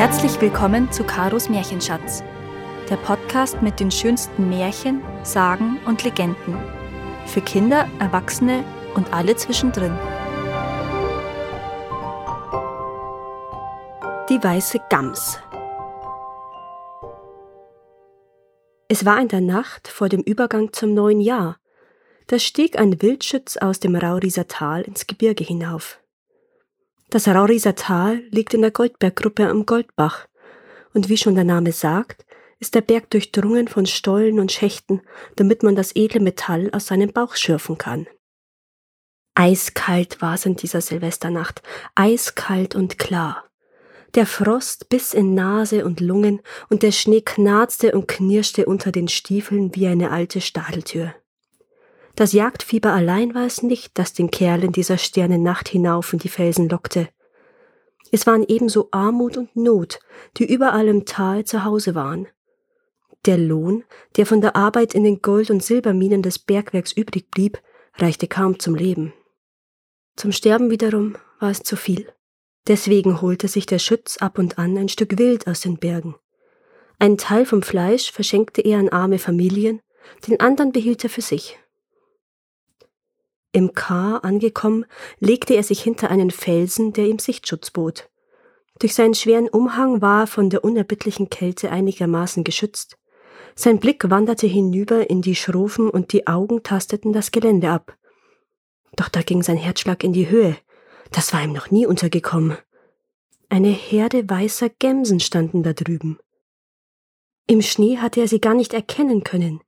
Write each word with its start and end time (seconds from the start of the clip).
Herzlich 0.00 0.40
willkommen 0.40 0.90
zu 0.90 1.04
Karos 1.04 1.50
Märchenschatz, 1.50 2.24
der 2.88 2.96
Podcast 2.96 3.60
mit 3.60 3.80
den 3.80 3.90
schönsten 3.90 4.48
Märchen, 4.48 5.02
Sagen 5.24 5.78
und 5.84 6.04
Legenden. 6.04 6.56
Für 7.26 7.42
Kinder, 7.42 7.86
Erwachsene 7.98 8.64
und 8.94 9.12
alle 9.12 9.36
zwischendrin. 9.36 9.92
Die 14.30 14.42
weiße 14.42 14.78
Gams. 14.88 15.38
Es 18.88 19.04
war 19.04 19.20
in 19.20 19.28
der 19.28 19.42
Nacht 19.42 19.86
vor 19.86 20.08
dem 20.08 20.22
Übergang 20.22 20.72
zum 20.72 20.94
neuen 20.94 21.20
Jahr. 21.20 21.58
Da 22.28 22.38
stieg 22.38 22.78
ein 22.78 23.02
Wildschütz 23.02 23.58
aus 23.58 23.80
dem 23.80 23.94
Rauriser 23.94 24.48
Tal 24.48 24.80
ins 24.80 25.06
Gebirge 25.06 25.44
hinauf. 25.44 26.00
Das 27.10 27.26
Rauriser 27.26 27.74
Tal 27.74 28.22
liegt 28.30 28.54
in 28.54 28.60
der 28.60 28.70
Goldberggruppe 28.70 29.48
am 29.48 29.66
Goldbach, 29.66 30.28
und 30.94 31.08
wie 31.08 31.16
schon 31.16 31.34
der 31.34 31.42
Name 31.42 31.72
sagt, 31.72 32.24
ist 32.60 32.76
der 32.76 32.82
Berg 32.82 33.10
durchdrungen 33.10 33.66
von 33.66 33.84
Stollen 33.86 34.38
und 34.38 34.52
Schächten, 34.52 35.02
damit 35.34 35.64
man 35.64 35.74
das 35.74 35.96
edle 35.96 36.20
Metall 36.20 36.70
aus 36.72 36.86
seinem 36.86 37.12
Bauch 37.12 37.34
schürfen 37.34 37.78
kann. 37.78 38.06
Eiskalt 39.34 40.22
war 40.22 40.34
es 40.34 40.46
in 40.46 40.54
dieser 40.54 40.80
Silvesternacht, 40.80 41.62
eiskalt 41.96 42.76
und 42.76 42.98
klar. 42.98 43.50
Der 44.14 44.26
Frost 44.26 44.88
biss 44.88 45.12
in 45.12 45.34
Nase 45.34 45.84
und 45.84 45.98
Lungen, 45.98 46.40
und 46.68 46.84
der 46.84 46.92
Schnee 46.92 47.22
knarzte 47.22 47.90
und 47.90 48.06
knirschte 48.06 48.66
unter 48.66 48.92
den 48.92 49.08
Stiefeln 49.08 49.74
wie 49.74 49.88
eine 49.88 50.12
alte 50.12 50.40
Stadeltür. 50.40 51.14
Das 52.20 52.34
Jagdfieber 52.34 52.92
allein 52.92 53.34
war 53.34 53.46
es 53.46 53.62
nicht, 53.62 53.92
das 53.96 54.12
den 54.12 54.30
Kerl 54.30 54.62
in 54.62 54.72
dieser 54.72 54.98
Sternennacht 54.98 55.70
hinauf 55.70 56.12
in 56.12 56.18
die 56.18 56.28
Felsen 56.28 56.68
lockte. 56.68 57.08
Es 58.12 58.26
waren 58.26 58.44
ebenso 58.46 58.88
Armut 58.90 59.38
und 59.38 59.56
Not, 59.56 60.00
die 60.36 60.44
überall 60.44 60.86
im 60.88 61.06
Tal 61.06 61.46
zu 61.46 61.64
Hause 61.64 61.94
waren. 61.94 62.28
Der 63.24 63.38
Lohn, 63.38 63.84
der 64.18 64.26
von 64.26 64.42
der 64.42 64.54
Arbeit 64.54 64.94
in 64.94 65.02
den 65.02 65.22
Gold- 65.22 65.48
und 65.50 65.64
Silberminen 65.64 66.20
des 66.20 66.38
Bergwerks 66.38 66.92
übrig 66.92 67.30
blieb, 67.30 67.58
reichte 67.94 68.28
kaum 68.28 68.58
zum 68.58 68.74
Leben. 68.74 69.14
Zum 70.14 70.30
Sterben 70.30 70.70
wiederum 70.70 71.16
war 71.38 71.50
es 71.50 71.62
zu 71.62 71.74
viel. 71.74 72.12
Deswegen 72.68 73.22
holte 73.22 73.48
sich 73.48 73.64
der 73.64 73.78
Schütz 73.78 74.18
ab 74.18 74.36
und 74.38 74.58
an 74.58 74.76
ein 74.76 74.90
Stück 74.90 75.18
Wild 75.18 75.46
aus 75.46 75.62
den 75.62 75.78
Bergen. 75.78 76.16
Einen 76.98 77.16
Teil 77.16 77.46
vom 77.46 77.62
Fleisch 77.62 78.12
verschenkte 78.12 78.60
er 78.60 78.78
an 78.78 78.90
arme 78.90 79.18
Familien, 79.18 79.80
den 80.28 80.38
anderen 80.38 80.72
behielt 80.72 81.02
er 81.02 81.08
für 81.08 81.22
sich. 81.22 81.58
Im 83.52 83.72
Kar 83.72 84.24
angekommen, 84.24 84.86
legte 85.18 85.54
er 85.54 85.62
sich 85.62 85.82
hinter 85.82 86.10
einen 86.10 86.30
Felsen, 86.30 86.92
der 86.92 87.06
ihm 87.06 87.18
Sichtschutz 87.18 87.70
bot. 87.70 88.08
Durch 88.78 88.94
seinen 88.94 89.14
schweren 89.14 89.48
Umhang 89.48 90.00
war 90.00 90.22
er 90.22 90.26
von 90.26 90.50
der 90.50 90.64
unerbittlichen 90.64 91.30
Kälte 91.30 91.70
einigermaßen 91.70 92.44
geschützt. 92.44 92.96
Sein 93.54 93.78
Blick 93.78 94.08
wanderte 94.08 94.46
hinüber 94.46 95.10
in 95.10 95.20
die 95.20 95.34
Schrofen 95.34 95.90
und 95.90 96.12
die 96.12 96.26
Augen 96.26 96.62
tasteten 96.62 97.12
das 97.12 97.30
Gelände 97.32 97.70
ab. 97.70 97.96
Doch 98.96 99.08
da 99.08 99.22
ging 99.22 99.42
sein 99.42 99.56
Herzschlag 99.56 100.04
in 100.04 100.12
die 100.12 100.30
Höhe. 100.30 100.56
Das 101.10 101.32
war 101.32 101.42
ihm 101.42 101.52
noch 101.52 101.70
nie 101.70 101.86
untergekommen. 101.86 102.56
Eine 103.48 103.68
Herde 103.68 104.30
weißer 104.30 104.68
Gämsen 104.68 105.18
standen 105.18 105.62
da 105.62 105.72
drüben. 105.72 106.18
Im 107.46 107.62
Schnee 107.62 107.98
hatte 107.98 108.20
er 108.20 108.28
sie 108.28 108.40
gar 108.40 108.54
nicht 108.54 108.72
erkennen 108.72 109.24
können. 109.24 109.60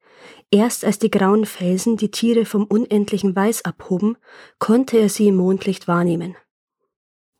Erst 0.55 0.85
als 0.85 0.99
die 0.99 1.11
grauen 1.11 1.47
Felsen 1.47 1.97
die 1.97 2.11
Tiere 2.11 2.45
vom 2.45 2.65
unendlichen 2.65 3.35
Weiß 3.35 3.65
abhoben, 3.65 4.19
konnte 4.59 4.99
er 4.99 5.09
sie 5.09 5.29
im 5.29 5.37
Mondlicht 5.37 5.89
wahrnehmen. 5.89 6.37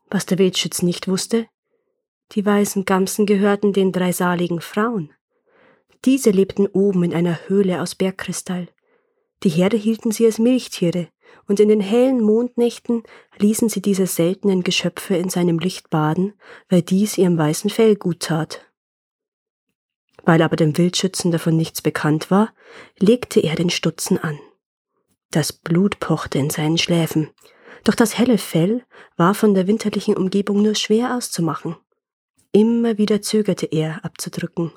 Was 0.09 0.25
der 0.25 0.39
Wildschütz 0.39 0.81
nicht 0.81 1.07
wusste, 1.07 1.45
die 2.31 2.43
weißen 2.43 2.85
Gamsen 2.85 3.27
gehörten 3.27 3.71
den 3.71 3.91
drei 3.91 4.11
saligen 4.11 4.61
Frauen. 4.61 5.11
Diese 6.05 6.31
lebten 6.31 6.65
oben 6.65 7.03
in 7.03 7.13
einer 7.13 7.37
Höhle 7.47 7.83
aus 7.83 7.93
Bergkristall. 7.93 8.67
Die 9.43 9.49
Herde 9.49 9.77
hielten 9.77 10.11
sie 10.11 10.25
als 10.25 10.39
Milchtiere, 10.39 11.09
und 11.47 11.59
in 11.59 11.69
den 11.69 11.81
hellen 11.81 12.19
Mondnächten 12.19 13.03
ließen 13.37 13.69
sie 13.69 13.81
diese 13.81 14.07
seltenen 14.07 14.63
Geschöpfe 14.63 15.15
in 15.17 15.29
seinem 15.29 15.59
Licht 15.59 15.91
baden, 15.91 16.33
weil 16.67 16.81
dies 16.81 17.19
ihrem 17.19 17.37
weißen 17.37 17.69
Fell 17.69 17.95
gut 17.95 18.21
tat. 18.21 18.72
Weil 20.23 20.41
aber 20.41 20.55
dem 20.55 20.77
Wildschützen 20.77 21.31
davon 21.31 21.55
nichts 21.55 21.81
bekannt 21.81 22.31
war, 22.31 22.53
legte 22.97 23.39
er 23.41 23.55
den 23.55 23.69
Stutzen 23.69 24.17
an. 24.17 24.39
Das 25.31 25.53
Blut 25.53 25.99
pochte 25.99 26.39
in 26.39 26.49
seinen 26.49 26.77
Schläfen, 26.77 27.29
doch 27.83 27.95
das 27.95 28.17
helle 28.17 28.37
Fell 28.37 28.85
war 29.17 29.33
von 29.33 29.53
der 29.53 29.67
winterlichen 29.67 30.15
Umgebung 30.15 30.61
nur 30.61 30.75
schwer 30.75 31.15
auszumachen. 31.15 31.75
Immer 32.51 32.97
wieder 32.97 33.21
zögerte 33.21 33.65
er, 33.65 34.05
abzudrücken. 34.05 34.71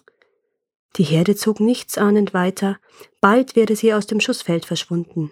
Die 0.97 1.05
Herde 1.05 1.37
zog 1.37 1.61
nichtsahnend 1.61 2.33
weiter, 2.33 2.79
bald 3.21 3.55
wäre 3.55 3.77
sie 3.77 3.93
aus 3.93 4.07
dem 4.07 4.21
Schussfeld 4.21 4.65
verschwunden. 4.65 5.31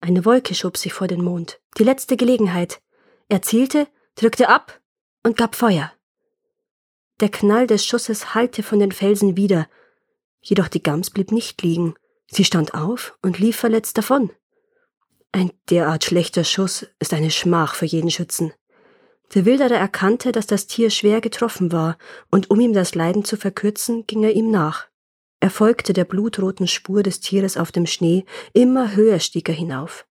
Eine 0.00 0.24
Wolke 0.24 0.54
schob 0.54 0.76
sich 0.76 0.92
vor 0.92 1.08
den 1.08 1.24
Mond, 1.24 1.60
die 1.78 1.84
letzte 1.84 2.16
Gelegenheit. 2.16 2.82
Er 3.28 3.42
zielte, 3.42 3.88
drückte 4.14 4.48
ab 4.48 4.80
und 5.24 5.36
gab 5.36 5.56
Feuer. 5.56 5.92
Der 7.20 7.30
Knall 7.30 7.66
des 7.66 7.86
Schusses 7.86 8.34
hallte 8.34 8.62
von 8.62 8.78
den 8.78 8.92
Felsen 8.92 9.36
wieder, 9.36 9.68
jedoch 10.42 10.68
die 10.68 10.82
Gams 10.82 11.10
blieb 11.10 11.32
nicht 11.32 11.62
liegen. 11.62 11.94
Sie 12.28 12.44
stand 12.44 12.74
auf 12.74 13.16
und 13.22 13.38
lief 13.38 13.56
verletzt 13.56 13.96
davon. 13.96 14.30
Ein 15.32 15.50
derart 15.70 16.04
schlechter 16.04 16.44
Schuss 16.44 16.86
ist 16.98 17.14
eine 17.14 17.30
Schmach 17.30 17.74
für 17.74 17.86
jeden 17.86 18.10
Schützen. 18.10 18.52
Der 19.34 19.44
Wilderer 19.44 19.76
erkannte, 19.76 20.32
dass 20.32 20.46
das 20.46 20.66
Tier 20.66 20.90
schwer 20.90 21.20
getroffen 21.20 21.72
war, 21.72 21.98
und 22.30 22.50
um 22.50 22.60
ihm 22.60 22.72
das 22.72 22.94
Leiden 22.94 23.24
zu 23.24 23.36
verkürzen, 23.36 24.06
ging 24.06 24.22
er 24.22 24.32
ihm 24.32 24.50
nach. 24.50 24.86
Er 25.40 25.50
folgte 25.50 25.92
der 25.92 26.04
blutroten 26.04 26.66
Spur 26.66 27.02
des 27.02 27.20
Tieres 27.20 27.56
auf 27.56 27.72
dem 27.72 27.86
Schnee, 27.86 28.24
immer 28.52 28.94
höher 28.94 29.18
stieg 29.18 29.48
er 29.48 29.54
hinauf. 29.54 30.06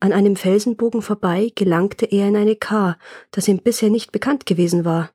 An 0.00 0.12
einem 0.12 0.36
Felsenbogen 0.36 1.02
vorbei 1.02 1.52
gelangte 1.54 2.06
er 2.06 2.28
in 2.28 2.36
eine 2.36 2.56
Kar, 2.56 2.98
das 3.30 3.48
ihm 3.48 3.58
bisher 3.58 3.90
nicht 3.90 4.12
bekannt 4.12 4.44
gewesen 4.44 4.84
war. 4.84 5.10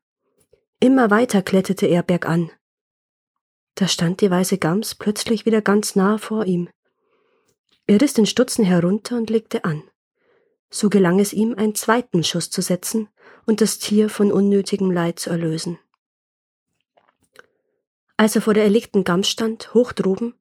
Immer 0.84 1.12
weiter 1.12 1.44
kletterte 1.44 1.86
er 1.86 2.02
bergan. 2.02 2.50
Da 3.76 3.88
stand 3.88 4.20
die 4.20 4.32
weiße 4.32 4.58
Gams 4.58 4.96
plötzlich 4.96 5.46
wieder 5.46 5.62
ganz 5.62 5.96
nah 5.96 6.18
vor 6.18 6.46
ihm. 6.46 6.70
Er 7.86 8.02
riss 8.02 8.14
den 8.16 8.26
Stutzen 8.26 8.66
herunter 8.66 9.16
und 9.16 9.30
legte 9.30 9.64
an. 9.64 9.84
So 10.72 10.90
gelang 10.90 11.20
es 11.20 11.34
ihm, 11.34 11.54
einen 11.54 11.76
zweiten 11.76 12.24
Schuss 12.24 12.50
zu 12.50 12.64
setzen 12.64 13.10
und 13.46 13.62
das 13.62 13.78
Tier 13.78 14.10
von 14.10 14.32
unnötigem 14.32 14.90
Leid 14.90 15.20
zu 15.20 15.30
erlösen. 15.30 15.78
Als 18.18 18.36
er 18.36 18.42
vor 18.42 18.56
der 18.56 18.64
erlegten 18.64 19.04
Gams 19.04 19.30
stand, 19.30 19.76
hoch 19.76 19.92
droben, 19.92 20.34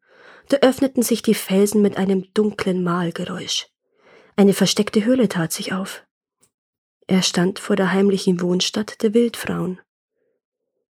da 0.49 0.57
öffneten 0.59 1.03
sich 1.03 1.21
die 1.21 1.35
Felsen 1.35 1.83
mit 1.83 1.99
einem 1.99 2.33
dunklen 2.33 2.83
Mahlgeräusch. 2.83 3.69
Eine 4.37 4.55
versteckte 4.55 5.05
Höhle 5.05 5.29
tat 5.29 5.53
sich 5.53 5.75
auf. 5.75 6.03
Er 7.07 7.21
stand 7.21 7.59
vor 7.59 7.77
der 7.77 7.93
heimlichen 7.93 8.41
Wohnstadt 8.41 9.03
der 9.03 9.13
Wildfrauen. 9.13 9.81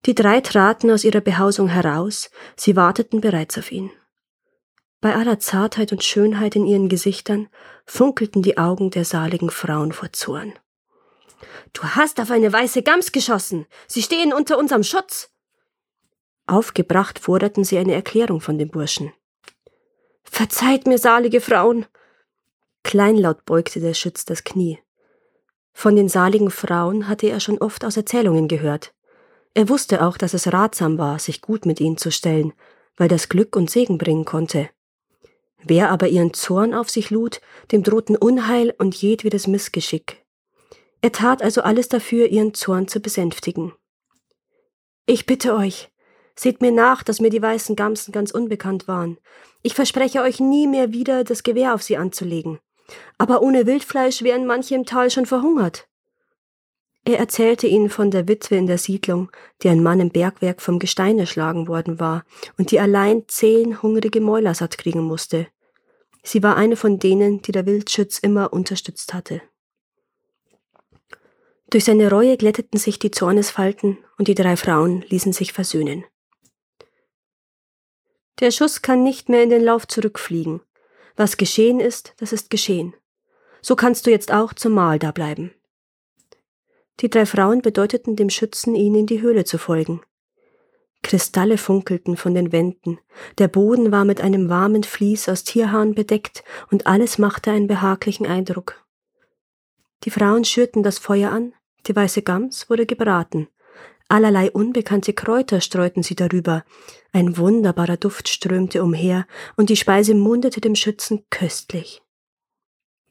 Die 0.07 0.15
drei 0.15 0.41
traten 0.41 0.91
aus 0.91 1.05
ihrer 1.05 1.21
Behausung 1.21 1.69
heraus, 1.69 2.31
sie 2.57 2.77
warteten 2.77 3.21
bereits 3.21 3.57
auf 3.57 3.73
ihn. 3.73 3.91
Bei 5.01 5.15
aller 5.15 5.39
Zartheit 5.39 5.93
und 5.93 6.03
Schönheit 6.03 6.57
in 6.57 6.67
ihren 6.67 6.89
Gesichtern 6.89 7.49
funkelten 7.87 8.43
die 8.43 8.59
Augen 8.59 8.91
der 8.91 9.05
saligen 9.05 9.51
Frauen 9.51 9.93
vor 9.93 10.13
Zorn. 10.13 10.55
Du 11.73 11.83
hast 11.83 12.21
auf 12.21 12.31
eine 12.31 12.53
weiße 12.53 12.83
Gams 12.83 13.13
geschossen. 13.13 13.67
Sie 13.87 14.03
stehen 14.03 14.33
unter 14.33 14.59
unserem 14.59 14.83
Schutz. 14.83 15.31
Aufgebracht 16.47 17.19
forderten 17.19 17.65
sie 17.65 17.79
eine 17.79 17.95
Erklärung 17.95 18.41
von 18.41 18.59
dem 18.59 18.71
Burschen. 18.71 19.13
Verzeiht 20.23 20.87
mir, 20.87 20.99
salige 20.99 21.41
Frauen. 21.41 21.87
Kleinlaut 22.83 23.45
beugte 23.45 23.81
der 23.81 23.95
Schütz 23.95 24.25
das 24.25 24.45
Knie. 24.45 24.79
Von 25.73 25.97
den 25.97 26.09
saligen 26.09 26.51
Frauen 26.51 27.09
hatte 27.09 27.29
er 27.29 27.41
schon 27.41 27.59
oft 27.59 27.85
aus 27.85 27.97
Erzählungen 27.97 28.49
gehört. 28.49 28.95
Er 29.55 29.69
wusste 29.69 30.05
auch, 30.05 30.17
dass 30.17 30.35
es 30.35 30.53
ratsam 30.53 30.99
war, 30.99 31.19
sich 31.19 31.41
gut 31.41 31.65
mit 31.65 31.81
ihnen 31.81 31.97
zu 31.97 32.11
stellen, 32.11 32.53
weil 32.97 33.09
das 33.09 33.29
Glück 33.29 33.55
und 33.57 33.71
Segen 33.71 33.99
bringen 33.99 34.25
konnte. 34.25 34.69
Wer 35.63 35.91
aber 35.91 36.09
ihren 36.09 36.35
Zorn 36.35 36.75
auf 36.75 36.91
sich 36.91 37.11
lud, 37.11 37.41
dem 37.73 37.83
drohten 37.83 38.17
Unheil 38.17 38.75
und 38.77 38.95
jedwedes 38.97 39.47
Missgeschick. 39.47 40.25
Er 41.01 41.13
tat 41.13 41.43
also 41.43 41.63
alles 41.63 41.89
dafür, 41.89 42.27
ihren 42.27 42.55
Zorn 42.55 42.89
zu 42.89 43.01
besänftigen. 43.01 43.73
Ich 45.07 45.27
bitte 45.27 45.55
euch, 45.55 45.91
seht 46.35 46.61
mir 46.61 46.73
nach, 46.73 47.03
dass 47.03 47.21
mir 47.21 47.31
die 47.31 47.43
weißen 47.43 47.77
Gamsen 47.77 48.13
ganz 48.13 48.31
unbekannt 48.31 48.89
waren. 48.89 49.19
Ich 49.63 49.75
verspreche 49.75 50.21
euch 50.23 50.41
nie 50.41 50.67
mehr 50.67 50.93
wieder, 50.93 51.25
das 51.25 51.43
Gewehr 51.43 51.75
auf 51.75 51.83
sie 51.83 51.97
anzulegen. 51.97 52.59
Aber 53.19 53.41
ohne 53.43 53.67
Wildfleisch 53.67 54.23
wären 54.23 54.47
manche 54.47 54.75
im 54.75 54.85
Tal 54.85 55.11
schon 55.11 55.27
verhungert. 55.27 55.89
Er 57.07 57.19
erzählte 57.19 57.67
ihnen 57.67 57.91
von 57.91 58.11
der 58.11 58.29
Witwe 58.29 58.57
in 58.57 58.67
der 58.67 58.79
Siedlung, 58.79 59.31
die 59.63 59.69
ein 59.69 59.83
Mann 59.83 60.01
im 60.01 60.11
Bergwerk 60.11 60.63
vom 60.63 60.79
Gestein 60.79 61.19
erschlagen 61.19 61.69
worden 61.69 62.01
war 62.01 62.25
und 62.57 62.71
die 62.71 62.81
allein 62.81 63.25
zehn 63.29 63.83
hungrige 63.83 64.23
Mäuler 64.23 64.55
satt 64.55 64.79
kriegen 64.79 65.03
musste. 65.03 65.47
Sie 66.23 66.43
war 66.43 66.57
eine 66.57 66.77
von 66.77 66.99
denen, 66.99 67.43
die 67.43 67.53
der 67.53 67.67
Wildschütz 67.67 68.19
immer 68.19 68.55
unterstützt 68.55 69.13
hatte. 69.13 69.43
Durch 71.69 71.85
seine 71.85 72.11
Reue 72.11 72.39
glätteten 72.39 72.79
sich 72.79 72.99
die 72.99 73.11
Zornesfalten 73.11 73.99
und 74.17 74.29
die 74.29 74.35
drei 74.35 74.57
Frauen 74.57 75.05
ließen 75.09 75.35
sich 75.35 75.53
versöhnen. 75.53 76.05
Der 78.41 78.51
Schuss 78.51 78.81
kann 78.81 79.03
nicht 79.03 79.29
mehr 79.29 79.43
in 79.43 79.51
den 79.51 79.63
Lauf 79.63 79.87
zurückfliegen. 79.87 80.61
Was 81.17 81.37
geschehen 81.37 81.81
ist, 81.81 82.15
das 82.17 82.33
ist 82.33 82.49
geschehen. 82.49 82.95
So 83.61 83.77
kannst 83.77 84.07
du 84.07 84.11
jetzt 84.11 84.33
auch 84.33 84.55
zum 84.55 84.73
Mahl 84.73 84.99
da 84.99 85.13
bleiben. 85.13 85.53
Die 87.01 87.11
drei 87.11 87.27
Frauen 87.27 87.61
bedeuteten 87.61 88.17
dem 88.17 88.31
Schützen, 88.31 88.75
ihnen 88.75 89.01
in 89.01 89.07
die 89.07 89.21
Höhle 89.21 89.45
zu 89.45 89.59
folgen. 89.59 90.01
Kristalle 91.03 91.59
funkelten 91.59 92.17
von 92.17 92.35
den 92.35 92.51
Wänden, 92.51 92.99
der 93.39 93.49
Boden 93.49 93.93
war 93.93 94.05
mit 94.05 94.21
einem 94.21 94.49
warmen 94.49 94.85
Vlies 94.85 95.29
aus 95.29 95.45
Tierhaaren 95.45 95.95
bedeckt 95.95 96.45
und 96.71 96.87
alles 96.87 97.19
machte 97.19 97.51
einen 97.51 97.67
behaglichen 97.67 98.27
Eindruck. 98.27 98.85
Die 100.05 100.11
Frauen 100.11 100.45
schürten 100.45 100.83
das 100.83 100.99
Feuer 100.99 101.31
an, 101.31 101.53
die 101.87 101.95
weiße 101.95 102.23
Gams 102.23 102.71
wurde 102.71 102.87
gebraten, 102.87 103.49
allerlei 104.09 104.51
unbekannte 104.51 105.13
Kräuter 105.13 105.61
streuten 105.61 106.03
sie 106.03 106.15
darüber, 106.15 106.65
ein 107.13 107.37
wunderbarer 107.37 107.97
Duft 107.97 108.29
strömte 108.29 108.83
umher, 108.83 109.27
und 109.57 109.71
die 109.71 109.77
Speise 109.77 110.15
mundete 110.15 110.61
dem 110.61 110.75
Schützen 110.75 111.25
köstlich. 111.31 112.04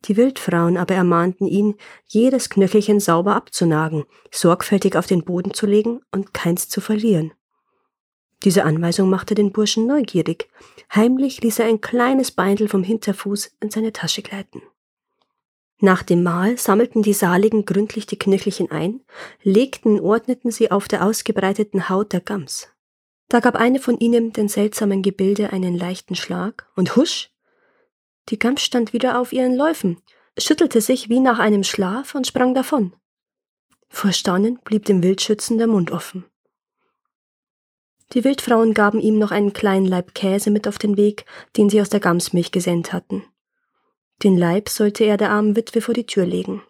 Die 0.06 0.18
Wildfrauen 0.18 0.78
aber 0.78 0.96
ermahnten 0.96 1.48
ihn, 1.48 1.76
jedes 2.08 2.50
Knöchelchen 2.50 3.00
sauber 3.00 3.36
abzunagen, 3.36 4.06
sorgfältig 4.32 4.96
auf 4.98 5.08
den 5.08 5.24
Boden 5.24 5.54
zu 5.54 5.66
legen 5.66 6.02
und 6.12 6.34
keins 6.34 6.68
zu 6.68 6.82
verlieren. 6.82 7.32
Diese 8.44 8.66
Anweisung 8.66 9.10
machte 9.10 9.36
den 9.36 9.54
Burschen 9.54 9.88
neugierig. 9.88 10.50
Heimlich 10.94 11.42
ließ 11.42 11.60
er 11.60 11.68
ein 11.68 11.80
kleines 11.80 12.32
Beindel 12.32 12.68
vom 12.68 12.84
Hinterfuß 12.84 13.56
in 13.62 13.72
seine 13.72 13.94
Tasche 13.94 14.22
gleiten. 14.22 14.62
Nach 15.80 16.04
dem 16.04 16.24
Mahl 16.24 16.58
sammelten 16.58 17.02
die 17.02 17.14
Saligen 17.14 17.66
gründlich 17.66 18.06
die 18.06 18.20
Knöchelchen 18.20 18.72
ein, 18.72 19.02
legten 19.42 20.00
und 20.00 20.06
ordneten 20.06 20.52
sie 20.52 20.72
auf 20.72 20.88
der 20.88 21.06
ausgebreiteten 21.06 21.90
Haut 21.90 22.14
der 22.14 22.22
Gams. 22.22 22.70
Da 23.30 23.40
gab 23.40 23.56
eine 23.56 23.80
von 23.80 23.98
ihnen 24.00 24.32
den 24.32 24.48
seltsamen 24.48 25.02
Gebilde 25.02 25.52
einen 25.52 25.76
leichten 25.78 26.16
Schlag, 26.16 26.70
und 26.76 26.96
husch! 26.96 27.33
Die 28.30 28.40
Gams 28.40 28.62
stand 28.62 28.94
wieder 28.94 29.20
auf 29.20 29.34
ihren 29.34 29.56
Läufen, 29.56 30.02
schüttelte 30.38 30.82
sich 30.82 31.10
wie 31.10 31.20
nach 31.20 31.40
einem 31.40 31.64
Schlaf 31.64 32.16
und 32.16 32.28
sprang 32.28 32.54
davon. 32.54 32.94
Vor 33.90 34.12
Staunen 34.12 34.60
blieb 34.64 34.86
dem 34.86 35.04
Wildschützen 35.04 35.58
der 35.58 35.68
Mund 35.68 35.92
offen. 35.92 36.26
Die 38.14 38.24
Wildfrauen 38.24 38.74
gaben 38.74 39.00
ihm 39.00 39.18
noch 39.18 39.32
einen 39.32 39.54
kleinen 39.54 39.86
Leib 39.86 40.14
Käse 40.14 40.52
mit 40.52 40.68
auf 40.68 40.78
den 40.78 40.98
Weg, 40.98 41.26
den 41.58 41.70
sie 41.70 41.82
aus 41.82 41.90
der 41.90 42.00
Gamsmilch 42.00 42.52
gesendet 42.52 42.94
hatten. 42.94 43.24
Den 44.24 44.38
Leib 44.38 44.70
sollte 44.70 45.04
er 45.04 45.18
der 45.18 45.32
armen 45.32 45.56
Witwe 45.56 45.82
vor 45.82 45.94
die 45.94 46.06
Tür 46.06 46.26
legen. 46.26 46.62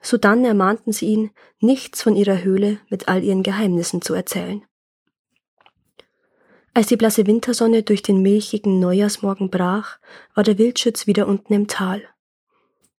Sodann 0.00 0.44
ermahnten 0.44 0.92
sie 0.92 1.06
ihn, 1.06 1.30
nichts 1.60 2.02
von 2.02 2.16
ihrer 2.16 2.42
Höhle 2.42 2.78
mit 2.88 3.08
all 3.08 3.22
ihren 3.22 3.42
Geheimnissen 3.42 4.02
zu 4.02 4.14
erzählen. 4.14 4.64
Als 6.74 6.86
die 6.86 6.96
blasse 6.96 7.26
Wintersonne 7.26 7.82
durch 7.82 8.02
den 8.02 8.22
milchigen 8.22 8.80
Neujahrsmorgen 8.80 9.50
brach, 9.50 9.98
war 10.34 10.42
der 10.42 10.56
Wildschütz 10.56 11.06
wieder 11.06 11.26
unten 11.26 11.52
im 11.52 11.66
Tal. 11.66 12.02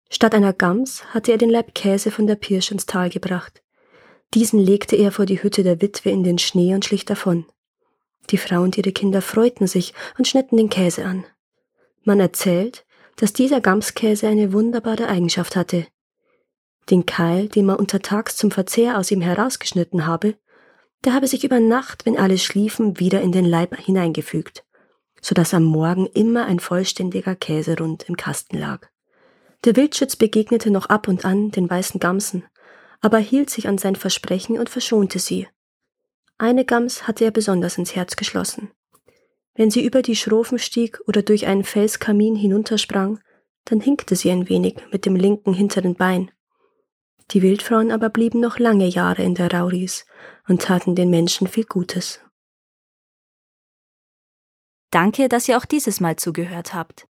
Statt 0.10 0.36
einer 0.36 0.54
Gams 0.54 1.04
hatte 1.06 1.32
er 1.32 1.40
den 1.40 1.50
Leib 1.50 1.74
Käse 1.74 2.12
von 2.12 2.28
der 2.28 2.36
Pirsch 2.36 2.72
ins 2.72 2.86
Tal 2.86 3.10
gebracht. 3.10 3.64
Diesen 4.36 4.60
legte 4.60 4.96
er 4.96 5.12
vor 5.12 5.26
die 5.26 5.42
Hütte 5.42 5.64
der 5.64 5.82
Witwe 5.82 6.12
in 6.12 6.24
den 6.24 6.38
Schnee 6.38 6.76
und 6.76 6.86
schlich 6.86 7.06
davon. 7.06 7.46
Die 8.30 8.38
Frau 8.38 8.62
und 8.62 8.78
ihre 8.78 8.92
Kinder 8.92 9.24
freuten 9.24 9.66
sich 9.66 9.94
und 10.20 10.28
schnitten 10.28 10.58
den 10.58 10.70
Käse 10.70 11.06
an. 11.06 11.26
Man 12.04 12.20
erzählt, 12.20 12.86
dass 13.16 13.34
dieser 13.34 13.60
Gamskäse 13.60 14.28
eine 14.28 14.54
wunderbare 14.54 15.08
Eigenschaft 15.08 15.56
hatte. 15.56 15.88
Den 16.90 17.06
Keil, 17.06 17.48
den 17.48 17.66
man 17.66 17.78
untertags 17.78 18.36
zum 18.36 18.52
Verzehr 18.52 19.00
aus 19.00 19.10
ihm 19.10 19.22
herausgeschnitten 19.22 20.06
habe, 20.06 20.36
der 21.04 21.14
habe 21.14 21.28
sich 21.28 21.44
über 21.44 21.60
Nacht, 21.60 22.06
wenn 22.06 22.18
alle 22.18 22.38
schliefen, 22.38 23.00
wieder 23.00 23.22
in 23.22 23.32
den 23.32 23.46
Leib 23.46 23.76
hineingefügt, 23.78 24.64
so 25.22 25.36
dass 25.36 25.54
am 25.54 25.64
Morgen 25.64 26.08
immer 26.08 26.46
ein 26.46 26.60
vollständiger 26.60 27.36
Käserund 27.36 28.04
im 28.08 28.18
Kasten 28.18 28.58
lag. 28.58 28.88
Der 29.66 29.76
Wildschütz 29.76 30.16
begegnete 30.16 30.72
noch 30.72 30.88
ab 30.88 31.08
und 31.08 31.26
an 31.26 31.52
den 31.52 31.70
weißen 31.70 32.00
Gamsen, 32.00 32.44
aber 33.02 33.18
hielt 33.18 33.50
sich 33.50 33.68
an 33.68 33.78
sein 33.78 33.96
Versprechen 33.96 34.58
und 34.58 34.70
verschonte 34.70 35.20
sie. 35.20 35.48
Eine 36.38 36.66
Gams 36.66 37.08
hatte 37.08 37.26
er 37.26 37.32
besonders 37.32 37.78
ins 37.78 37.96
Herz 37.96 38.16
geschlossen. 38.16 38.72
Wenn 39.56 39.70
sie 39.70 39.86
über 39.86 40.02
die 40.02 40.16
Schrofen 40.16 40.58
stieg 40.58 41.00
oder 41.06 41.22
durch 41.22 41.46
einen 41.46 41.64
Felskamin 41.64 42.36
hinuntersprang, 42.36 43.20
dann 43.66 43.80
hinkte 43.80 44.16
sie 44.16 44.32
ein 44.32 44.50
wenig 44.50 44.76
mit 44.92 45.06
dem 45.06 45.16
linken 45.16 45.54
hinteren 45.54 45.96
Bein. 45.96 46.32
Die 47.32 47.42
Wildfrauen 47.42 47.92
aber 47.92 48.10
blieben 48.10 48.40
noch 48.40 48.60
lange 48.60 48.88
Jahre 48.88 49.24
in 49.24 49.36
der 49.36 49.52
Rauris 49.52 50.06
und 50.48 50.62
taten 50.62 50.96
den 50.96 51.10
Menschen 51.10 51.48
viel 51.48 51.66
Gutes. 51.66 52.20
Danke, 54.92 55.28
dass 55.30 55.48
ihr 55.50 55.58
auch 55.58 55.66
dieses 55.66 56.00
Mal 56.00 56.18
zugehört 56.18 56.74
habt. 56.74 57.08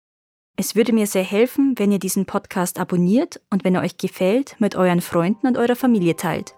Es 0.56 0.76
würde 0.76 0.94
mir 0.94 1.08
sehr 1.08 1.24
helfen, 1.24 1.74
wenn 1.78 1.92
ihr 1.92 2.00
diesen 2.00 2.26
Podcast 2.26 2.80
abonniert 2.80 3.42
und 3.50 3.64
wenn 3.64 3.76
er 3.76 3.82
euch 3.82 3.98
gefällt, 3.98 4.56
mit 4.60 4.76
euren 4.76 5.02
Freunden 5.02 5.48
und 5.48 5.58
eurer 5.58 5.76
Familie 5.76 6.16
teilt. 6.16 6.56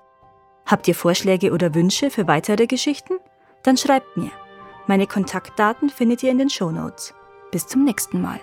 Habt 0.65 0.87
ihr 0.87 0.95
Vorschläge 0.95 1.51
oder 1.51 1.73
Wünsche 1.73 2.09
für 2.09 2.27
weitere 2.27 2.67
Geschichten? 2.67 3.13
Dann 3.63 3.77
schreibt 3.77 4.17
mir. 4.17 4.31
Meine 4.87 5.07
Kontaktdaten 5.07 5.89
findet 5.89 6.23
ihr 6.23 6.31
in 6.31 6.37
den 6.37 6.49
Show 6.49 6.71
Notes. 6.71 7.13
Bis 7.51 7.65
zum 7.67 7.85
nächsten 7.85 8.21
Mal. 8.21 8.39